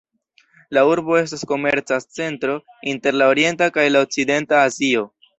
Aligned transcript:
La 0.75 0.83
urbo 0.91 1.17
estas 1.17 1.43
komerca 1.51 1.99
centro 2.05 2.55
inter 2.93 3.17
la 3.23 3.27
orienta 3.33 3.67
kaj 3.75 3.85
la 3.91 4.01
okcidenta 4.07 4.63
Azio. 4.71 5.05